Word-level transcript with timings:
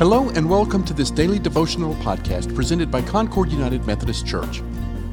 Hello, 0.00 0.30
and 0.30 0.48
welcome 0.48 0.82
to 0.84 0.94
this 0.94 1.10
daily 1.10 1.38
devotional 1.38 1.94
podcast 1.96 2.54
presented 2.54 2.90
by 2.90 3.02
Concord 3.02 3.52
United 3.52 3.84
Methodist 3.84 4.26
Church. 4.26 4.62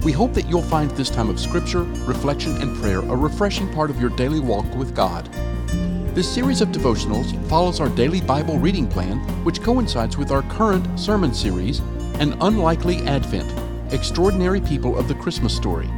We 0.02 0.14
hope 0.14 0.32
that 0.32 0.48
you'll 0.48 0.62
find 0.62 0.90
this 0.92 1.10
time 1.10 1.30
of 1.30 1.42
scripture, 1.42 1.84
reflection, 2.06 2.56
and 2.62 2.74
prayer 2.78 3.00
a 3.00 3.14
refreshing 3.14 3.70
part 3.74 3.90
of 3.90 4.00
your 4.00 4.12
daily 4.12 4.40
walk 4.40 4.64
with 4.76 4.96
God. 4.96 5.26
This 6.16 6.34
series 6.34 6.62
of 6.62 6.70
devotionals 6.70 7.36
follows 7.50 7.82
our 7.82 7.90
daily 7.90 8.22
Bible 8.22 8.60
reading 8.60 8.88
plan, 8.88 9.18
which 9.44 9.62
coincides 9.62 10.18
with 10.18 10.32
our 10.32 10.44
current 10.44 10.98
sermon 10.98 11.34
series, 11.34 11.80
An 12.22 12.38
Unlikely 12.40 13.00
Advent 13.00 13.52
Extraordinary 13.92 14.62
People 14.62 14.98
of 14.98 15.10
the 15.10 15.16
Christmas 15.16 15.54
Story. 15.54 15.90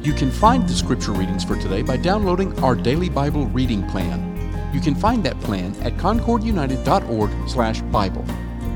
You 0.00 0.14
can 0.14 0.30
find 0.30 0.66
the 0.66 0.72
scripture 0.72 1.12
readings 1.12 1.44
for 1.44 1.56
today 1.56 1.82
by 1.82 1.98
downloading 1.98 2.58
our 2.60 2.76
daily 2.76 3.10
Bible 3.10 3.44
reading 3.48 3.86
plan. 3.90 4.35
You 4.72 4.80
can 4.80 4.94
find 4.94 5.22
that 5.24 5.38
plan 5.40 5.74
at 5.82 5.94
concordunited.org/bible. 5.94 8.24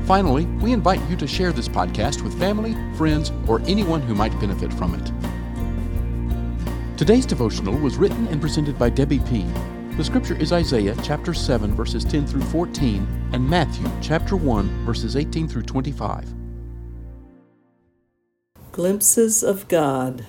Finally, 0.05 0.45
we 0.45 0.73
invite 0.73 1.01
you 1.09 1.15
to 1.15 1.27
share 1.27 1.51
this 1.51 1.67
podcast 1.67 2.21
with 2.21 2.39
family, 2.39 2.75
friends, 2.97 3.31
or 3.47 3.61
anyone 3.61 4.01
who 4.01 4.15
might 4.15 4.37
benefit 4.39 4.73
from 4.73 4.95
it. 4.95 5.11
Today's 6.97 7.25
devotional 7.25 7.77
was 7.77 7.97
written 7.97 8.27
and 8.27 8.41
presented 8.41 8.77
by 8.77 8.89
Debbie 8.89 9.19
P. 9.19 9.45
The 9.97 10.03
scripture 10.03 10.35
is 10.35 10.53
Isaiah 10.53 10.95
chapter 11.03 11.33
7 11.33 11.75
verses 11.75 12.05
10 12.05 12.27
through 12.27 12.43
14 12.43 13.07
and 13.33 13.49
Matthew 13.49 13.89
chapter 14.01 14.35
1 14.35 14.85
verses 14.85 15.15
18 15.15 15.47
through 15.47 15.63
25. 15.63 16.33
Glimpses 18.71 19.43
of 19.43 19.67
God. 19.67 20.25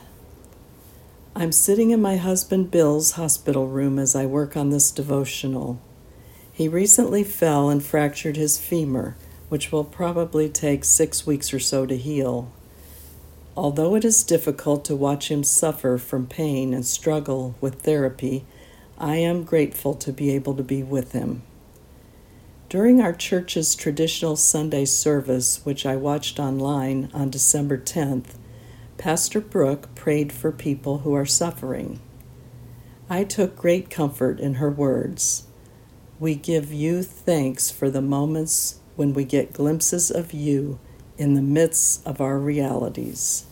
I'm 1.35 1.51
sitting 1.51 1.93
in 1.93 2.03
my 2.03 2.19
husband 2.19 2.71
Bill's 2.71 3.13
hospital 3.13 3.67
room 3.67 3.99
as 3.99 4.15
I 4.15 4.27
work 4.27 4.55
on 4.55 4.69
this 4.69 4.91
devotional. 4.91 5.81
He 6.53 6.69
recently 6.69 7.25
fell 7.25 7.71
and 7.71 7.83
fractured 7.83 8.37
his 8.37 8.59
femur, 8.59 9.17
which 9.49 9.73
will 9.73 9.85
probably 9.85 10.51
take 10.51 10.85
six 10.85 11.27
weeks 11.27 11.55
or 11.55 11.59
so 11.59 11.87
to 11.87 11.97
heal. 11.97 12.53
Although 13.57 13.95
it 13.95 14.05
is 14.05 14.23
difficult 14.23 14.85
to 14.85 14.95
watch 14.95 15.31
him 15.31 15.43
suffer 15.43 15.97
from 15.97 16.27
pain 16.27 16.75
and 16.75 16.85
struggle 16.85 17.55
with 17.63 17.81
therapy, 17.81 18.45
I 18.99 19.17
am 19.17 19.45
grateful 19.45 19.95
to 19.95 20.13
be 20.13 20.31
able 20.35 20.55
to 20.57 20.63
be 20.63 20.83
with 20.83 21.13
him. 21.13 21.43
During 22.69 23.01
our 23.01 23.15
church's 23.15 23.75
traditional 23.75 24.37
Sunday 24.37 24.85
service, 24.85 25.65
which 25.65 25.87
I 25.87 25.97
watched 25.97 26.39
online 26.39 27.11
on 27.15 27.31
December 27.31 27.79
10th, 27.79 28.35
Pastor 29.03 29.41
Brooke 29.41 29.93
prayed 29.97 30.33
for 30.33 30.53
people 30.53 30.99
who 30.99 31.13
are 31.13 31.27
suffering. 31.27 31.99
I 33.11 33.25
took 33.25 33.57
great 33.57 33.91
comfort 33.91 34.39
in 34.39 34.55
her 34.55 34.71
words. 34.71 35.43
We 36.21 36.37
give 36.37 36.73
you 36.73 37.03
thanks 37.03 37.69
for 37.69 37.91
the 37.91 38.01
moments 38.01 38.79
when 38.95 39.13
we 39.13 39.25
get 39.25 39.55
glimpses 39.55 40.09
of 40.13 40.33
you 40.33 40.79
in 41.19 41.35
the 41.35 41.43
midst 41.43 42.07
of 42.07 42.21
our 42.21 42.39
realities. 42.39 43.45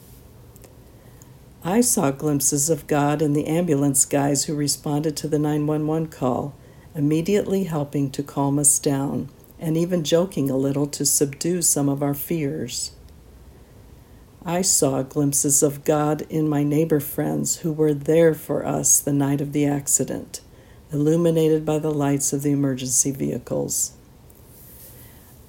I 1.64 1.80
saw 1.80 2.12
glimpses 2.12 2.70
of 2.70 2.86
God 2.86 3.20
in 3.20 3.32
the 3.32 3.48
ambulance 3.48 4.04
guys 4.04 4.44
who 4.44 4.54
responded 4.54 5.16
to 5.16 5.26
the 5.26 5.40
911 5.40 6.10
call, 6.10 6.54
immediately 6.94 7.64
helping 7.64 8.12
to 8.12 8.22
calm 8.22 8.60
us 8.60 8.78
down 8.78 9.28
and 9.58 9.76
even 9.76 10.04
joking 10.04 10.48
a 10.48 10.56
little 10.56 10.86
to 10.86 11.04
subdue 11.04 11.60
some 11.60 11.88
of 11.88 12.04
our 12.04 12.14
fears. 12.14 12.92
I 14.44 14.62
saw 14.62 15.02
glimpses 15.02 15.62
of 15.62 15.84
God 15.84 16.22
in 16.30 16.48
my 16.48 16.62
neighbor 16.62 16.98
friends 16.98 17.58
who 17.58 17.72
were 17.72 17.92
there 17.92 18.32
for 18.32 18.64
us 18.64 18.98
the 18.98 19.12
night 19.12 19.42
of 19.42 19.52
the 19.52 19.66
accident, 19.66 20.40
illuminated 20.90 21.66
by 21.66 21.78
the 21.78 21.90
lights 21.90 22.32
of 22.32 22.40
the 22.42 22.50
emergency 22.50 23.10
vehicles. 23.10 23.92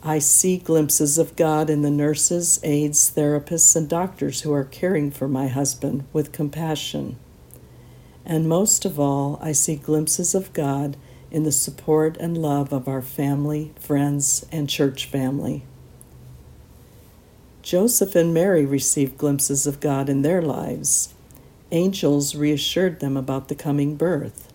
I 0.04 0.20
see 0.20 0.58
glimpses 0.58 1.18
of 1.18 1.38
God 1.38 1.70
in 1.70 1.84
the 1.84 1.90
nurses, 1.90 2.60
aides, 2.64 3.10
therapists, 3.16 3.78
and 3.78 3.88
doctors 3.88 4.42
who 4.42 4.52
are 4.52 4.66
caring 4.66 5.10
for 5.10 5.30
my 5.30 5.48
husband 5.48 6.04
with 6.12 6.34
compassion. 6.34 7.18
And 8.26 8.50
most 8.50 8.84
of 8.84 9.00
all, 9.00 9.40
I 9.42 9.54
see 9.54 9.78
glimpses 9.78 10.36
of 10.36 10.52
God 10.52 10.98
in 11.32 11.44
the 11.44 11.52
support 11.54 12.18
and 12.18 12.38
love 12.38 12.74
of 12.74 12.90
our 12.90 13.02
family, 13.02 13.74
friends, 13.80 14.46
and 14.52 14.70
church 14.70 15.06
family. 15.06 15.64
Joseph 17.62 18.16
and 18.16 18.34
Mary 18.34 18.66
received 18.66 19.18
glimpses 19.18 19.68
of 19.68 19.80
God 19.80 20.10
in 20.10 20.24
their 20.24 20.42
lives. 20.42 21.14
Angels 21.72 22.36
reassured 22.36 23.00
them 23.00 23.16
about 23.16 23.50
the 23.50 23.56
coming 23.56 23.96
birth. 23.96 24.52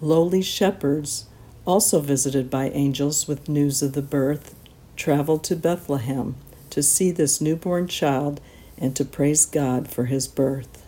Lowly 0.00 0.40
shepherds, 0.40 1.26
also 1.66 2.00
visited 2.00 2.50
by 2.50 2.70
angels 2.70 3.28
with 3.28 3.48
news 3.48 3.82
of 3.82 3.92
the 3.92 4.02
birth, 4.02 4.54
traveled 4.96 5.44
to 5.44 5.56
Bethlehem 5.56 6.34
to 6.70 6.82
see 6.82 7.10
this 7.10 7.40
newborn 7.40 7.88
child 7.88 8.40
and 8.78 8.96
to 8.96 9.04
praise 9.04 9.44
God 9.46 9.88
for 9.88 10.06
his 10.06 10.26
birth. 10.26 10.84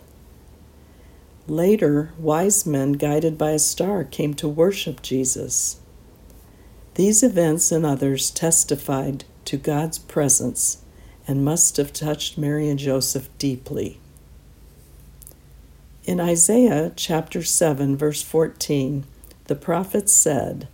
Later, 1.47 2.11
wise 2.17 2.65
men 2.65 2.93
guided 2.93 3.37
by 3.37 3.51
a 3.51 3.59
star 3.59 4.03
came 4.03 4.33
to 4.35 4.49
worship 4.49 5.01
Jesus. 5.01 5.79
These 6.95 7.23
events 7.23 7.71
and 7.71 7.85
others 7.85 8.31
testified 8.31 9.23
to 9.45 9.57
God's 9.57 9.99
presence 9.99 10.83
and 11.27 11.43
must 11.43 11.77
have 11.77 11.91
touched 11.91 12.37
Mary 12.37 12.69
and 12.69 12.79
Joseph 12.79 13.29
deeply. 13.37 13.99
In 16.05 16.21
Isaiah 16.21 16.93
chapter 16.95 17.43
7, 17.43 17.97
verse 17.97 18.23
14, 18.23 19.03
the 19.45 19.55
prophet 19.55 20.09
said, 20.09 20.69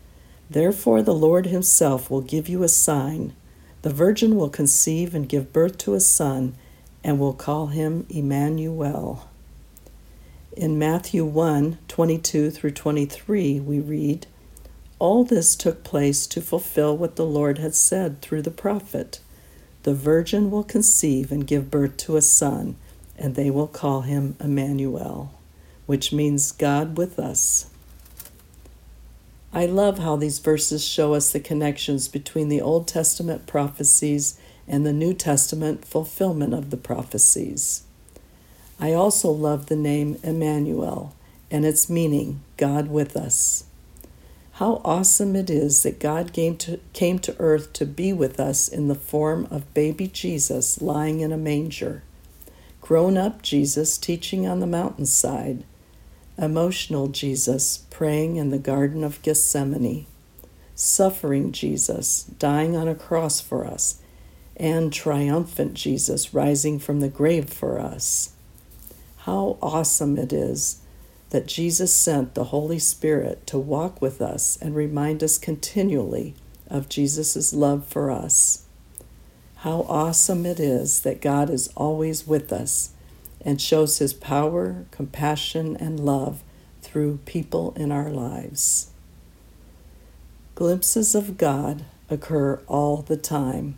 Therefore 0.47 1.01
the 1.01 1.15
Lord 1.15 1.47
himself 1.47 2.11
will 2.11 2.21
give 2.21 2.47
you 2.47 2.61
a 2.61 2.67
sign. 2.67 3.33
The 3.81 3.89
virgin 3.89 4.35
will 4.35 4.49
conceive 4.49 5.15
and 5.15 5.27
give 5.27 5.51
birth 5.51 5.79
to 5.79 5.95
a 5.95 5.99
son, 5.99 6.55
and 7.03 7.19
will 7.19 7.33
call 7.33 7.67
him 7.67 8.05
Emmanuel. 8.09 9.27
In 10.55 10.77
Matthew 10.77 11.25
1 11.25 11.79
22 11.87 12.51
through 12.51 12.71
23, 12.71 13.59
we 13.59 13.79
read, 13.79 14.27
All 14.99 15.23
this 15.23 15.55
took 15.55 15.83
place 15.83 16.27
to 16.27 16.41
fulfill 16.41 16.95
what 16.95 17.15
the 17.15 17.25
Lord 17.25 17.57
had 17.57 17.73
said 17.73 18.21
through 18.21 18.43
the 18.43 18.51
prophet. 18.51 19.19
The 19.83 19.93
virgin 19.93 20.49
will 20.49 20.63
conceive 20.63 21.31
and 21.31 21.45
give 21.45 21.69
birth 21.69 21.97
to 21.97 22.15
a 22.15 22.21
son, 22.21 22.75
and 23.17 23.35
they 23.35 23.49
will 23.49 23.67
call 23.67 24.01
him 24.01 24.35
Emmanuel, 24.39 25.33
which 25.85 26.13
means 26.13 26.51
God 26.51 26.97
with 26.97 27.19
us. 27.19 27.69
I 29.51 29.65
love 29.65 29.99
how 29.99 30.15
these 30.15 30.39
verses 30.39 30.83
show 30.83 31.13
us 31.13 31.31
the 31.31 31.39
connections 31.39 32.07
between 32.07 32.49
the 32.49 32.61
Old 32.61 32.87
Testament 32.87 33.45
prophecies 33.45 34.39
and 34.67 34.85
the 34.85 34.93
New 34.93 35.13
Testament 35.13 35.85
fulfillment 35.85 36.53
of 36.53 36.71
the 36.71 36.77
prophecies. 36.77 37.83
I 38.79 38.93
also 38.93 39.29
love 39.29 39.67
the 39.67 39.75
name 39.75 40.17
Emmanuel 40.23 41.13
and 41.51 41.65
its 41.65 41.89
meaning, 41.89 42.41
God 42.57 42.89
with 42.89 43.15
us. 43.15 43.65
How 44.63 44.79
awesome 44.85 45.35
it 45.35 45.49
is 45.49 45.83
that 45.83 45.99
God 45.99 46.31
came 46.31 46.55
to, 46.59 46.79
came 46.93 47.19
to 47.19 47.35
earth 47.37 47.73
to 47.73 47.85
be 47.85 48.13
with 48.13 48.39
us 48.39 48.69
in 48.69 48.87
the 48.87 48.95
form 48.95 49.45
of 49.51 49.73
baby 49.73 50.07
Jesus 50.07 50.81
lying 50.81 51.19
in 51.19 51.33
a 51.33 51.37
manger. 51.37 52.01
Grown 52.79 53.17
up 53.17 53.41
Jesus 53.41 53.97
teaching 53.97 54.47
on 54.47 54.61
the 54.61 54.65
mountainside. 54.65 55.65
Emotional 56.37 57.09
Jesus 57.09 57.79
praying 57.89 58.37
in 58.37 58.51
the 58.51 58.57
Garden 58.57 59.03
of 59.03 59.21
Gethsemane. 59.21 60.05
Suffering 60.75 61.51
Jesus 61.51 62.23
dying 62.23 62.77
on 62.77 62.87
a 62.87 62.95
cross 62.95 63.41
for 63.41 63.67
us. 63.67 63.99
And 64.55 64.93
triumphant 64.93 65.73
Jesus 65.73 66.33
rising 66.33 66.79
from 66.79 67.01
the 67.01 67.09
grave 67.09 67.49
for 67.49 67.81
us. 67.81 68.31
How 69.17 69.57
awesome 69.61 70.17
it 70.17 70.31
is 70.31 70.79
that 71.33 71.47
Jesus 71.47 71.91
sent 71.91 72.35
the 72.35 72.43
Holy 72.43 72.77
Spirit 72.77 73.47
to 73.47 73.57
walk 73.57 73.99
with 73.99 74.21
us 74.21 74.55
and 74.61 74.75
remind 74.75 75.23
us 75.23 75.39
continually 75.39 76.35
of 76.69 76.87
Jesus' 76.87 77.51
love 77.55 77.87
for 77.87 78.11
us. 78.11 78.65
How 79.55 79.83
awesome 79.89 80.45
it 80.45 80.59
is 80.59 81.01
that 81.01 81.23
God 81.23 81.49
is 81.49 81.69
always 81.75 82.27
with 82.27 82.53
us 82.53 82.91
and 83.41 83.59
shows 83.59 83.97
his 83.97 84.13
power, 84.13 84.85
compassion, 84.91 85.75
and 85.77 85.99
love 85.99 86.43
through 86.83 87.17
people 87.25 87.73
in 87.75 87.91
our 87.91 88.11
lives. 88.11 88.91
Glimpses 90.53 91.15
of 91.15 91.39
God 91.39 91.83
occur 92.11 92.61
all 92.67 92.97
the 92.97 93.17
time, 93.17 93.75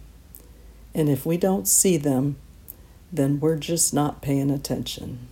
and 0.93 1.07
if 1.07 1.25
we 1.25 1.37
don't 1.37 1.69
see 1.69 1.95
them, 1.95 2.35
then 3.13 3.39
we're 3.39 3.55
just 3.55 3.93
not 3.93 4.21
paying 4.21 4.51
attention. 4.51 5.29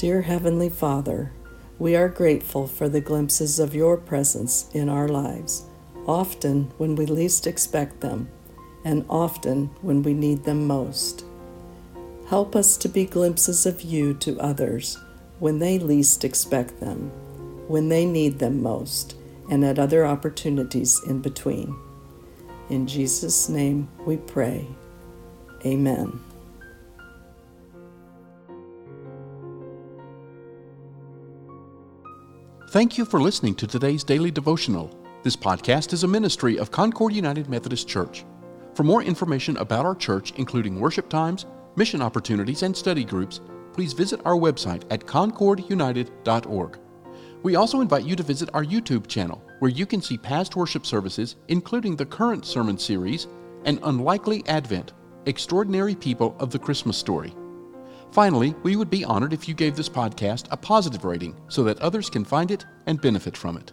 Dear 0.00 0.22
Heavenly 0.22 0.70
Father, 0.70 1.30
we 1.78 1.94
are 1.94 2.08
grateful 2.08 2.66
for 2.66 2.88
the 2.88 3.02
glimpses 3.02 3.58
of 3.58 3.74
your 3.74 3.98
presence 3.98 4.70
in 4.72 4.88
our 4.88 5.06
lives, 5.06 5.66
often 6.06 6.72
when 6.78 6.96
we 6.96 7.04
least 7.04 7.46
expect 7.46 8.00
them, 8.00 8.30
and 8.82 9.04
often 9.10 9.66
when 9.82 10.02
we 10.02 10.14
need 10.14 10.44
them 10.44 10.66
most. 10.66 11.26
Help 12.30 12.56
us 12.56 12.78
to 12.78 12.88
be 12.88 13.04
glimpses 13.04 13.66
of 13.66 13.82
you 13.82 14.14
to 14.14 14.40
others 14.40 14.96
when 15.38 15.58
they 15.58 15.78
least 15.78 16.24
expect 16.24 16.80
them, 16.80 17.10
when 17.68 17.90
they 17.90 18.06
need 18.06 18.38
them 18.38 18.62
most, 18.62 19.16
and 19.50 19.62
at 19.62 19.78
other 19.78 20.06
opportunities 20.06 20.98
in 21.06 21.20
between. 21.20 21.76
In 22.70 22.86
Jesus' 22.86 23.50
name 23.50 23.86
we 24.06 24.16
pray. 24.16 24.66
Amen. 25.66 26.18
Thank 32.70 32.96
you 32.96 33.04
for 33.04 33.20
listening 33.20 33.56
to 33.56 33.66
today's 33.66 34.04
daily 34.04 34.30
devotional. 34.30 34.96
This 35.24 35.34
podcast 35.34 35.92
is 35.92 36.04
a 36.04 36.08
ministry 36.08 36.56
of 36.56 36.70
Concord 36.70 37.12
United 37.12 37.48
Methodist 37.48 37.88
Church. 37.88 38.24
For 38.76 38.84
more 38.84 39.02
information 39.02 39.56
about 39.56 39.84
our 39.84 39.96
church, 39.96 40.32
including 40.36 40.78
worship 40.78 41.08
times, 41.08 41.46
mission 41.74 42.00
opportunities, 42.00 42.62
and 42.62 42.76
study 42.76 43.02
groups, 43.02 43.40
please 43.72 43.92
visit 43.92 44.20
our 44.24 44.36
website 44.36 44.84
at 44.92 45.04
concordunited.org. 45.04 46.78
We 47.42 47.56
also 47.56 47.80
invite 47.80 48.04
you 48.04 48.14
to 48.14 48.22
visit 48.22 48.50
our 48.54 48.64
YouTube 48.64 49.08
channel, 49.08 49.42
where 49.58 49.72
you 49.72 49.84
can 49.84 50.00
see 50.00 50.16
past 50.16 50.54
worship 50.54 50.86
services, 50.86 51.34
including 51.48 51.96
the 51.96 52.06
current 52.06 52.46
sermon 52.46 52.78
series, 52.78 53.26
An 53.64 53.80
Unlikely 53.82 54.44
Advent 54.46 54.92
Extraordinary 55.26 55.96
People 55.96 56.36
of 56.38 56.50
the 56.50 56.58
Christmas 56.60 56.96
Story. 56.96 57.34
Finally, 58.12 58.54
we 58.64 58.74
would 58.74 58.90
be 58.90 59.04
honored 59.04 59.32
if 59.32 59.46
you 59.48 59.54
gave 59.54 59.76
this 59.76 59.88
podcast 59.88 60.46
a 60.50 60.56
positive 60.56 61.04
rating 61.04 61.34
so 61.48 61.62
that 61.62 61.78
others 61.80 62.10
can 62.10 62.24
find 62.24 62.50
it 62.50 62.64
and 62.86 63.00
benefit 63.00 63.36
from 63.36 63.56
it. 63.56 63.72